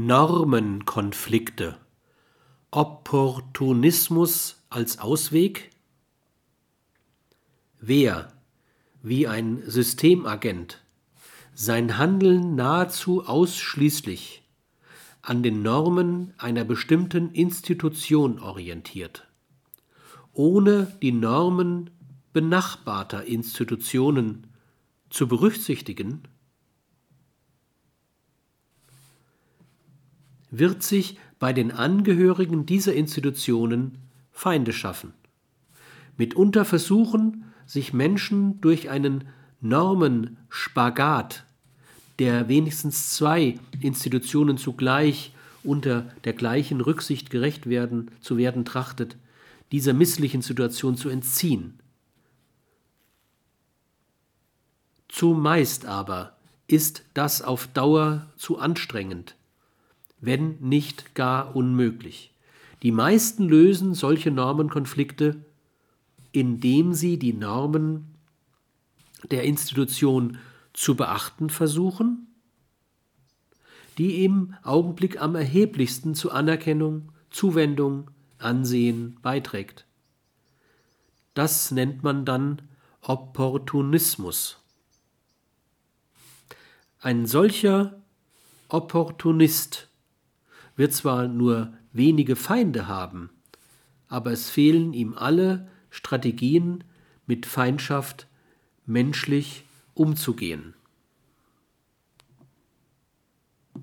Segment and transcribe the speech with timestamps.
[0.00, 1.76] Normenkonflikte.
[2.70, 5.70] Opportunismus als Ausweg?
[7.80, 8.32] Wer,
[9.02, 10.84] wie ein Systemagent,
[11.52, 14.44] sein Handeln nahezu ausschließlich
[15.20, 19.26] an den Normen einer bestimmten Institution orientiert,
[20.32, 21.90] ohne die Normen
[22.32, 24.46] benachbarter Institutionen
[25.10, 26.22] zu berücksichtigen,
[30.50, 33.98] wird sich bei den Angehörigen dieser Institutionen
[34.32, 35.12] Feinde schaffen.
[36.16, 39.28] Mitunter versuchen sich Menschen durch einen
[39.60, 41.44] Normenspagat,
[42.18, 45.32] der wenigstens zwei Institutionen zugleich
[45.62, 49.16] unter der gleichen Rücksicht gerecht werden, zu werden trachtet,
[49.70, 51.78] dieser misslichen Situation zu entziehen.
[55.08, 59.36] Zumeist aber ist das auf Dauer zu anstrengend
[60.20, 62.32] wenn nicht gar unmöglich.
[62.82, 65.44] Die meisten lösen solche Normenkonflikte,
[66.32, 68.14] indem sie die Normen
[69.30, 70.38] der Institution
[70.72, 72.28] zu beachten versuchen,
[73.98, 79.86] die im Augenblick am erheblichsten zu Anerkennung, Zuwendung, Ansehen beiträgt.
[81.34, 82.62] Das nennt man dann
[83.00, 84.58] Opportunismus.
[87.00, 88.00] Ein solcher
[88.68, 89.87] Opportunist
[90.78, 93.30] wird zwar nur wenige Feinde haben,
[94.06, 96.84] aber es fehlen ihm alle Strategien,
[97.26, 98.26] mit Feindschaft
[98.86, 100.72] menschlich umzugehen.